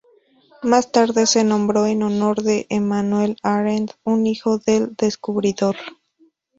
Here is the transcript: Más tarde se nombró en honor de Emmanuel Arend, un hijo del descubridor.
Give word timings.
Más 0.63 0.91
tarde 0.91 1.27
se 1.27 1.43
nombró 1.43 1.85
en 1.85 2.01
honor 2.01 2.41
de 2.41 2.65
Emmanuel 2.69 3.37
Arend, 3.43 3.91
un 4.03 4.25
hijo 4.25 4.57
del 4.57 4.95
descubridor. 4.95 5.75